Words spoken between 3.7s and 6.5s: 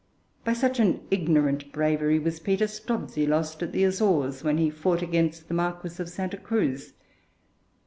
the Azores, when he fought against the Marquis of Santa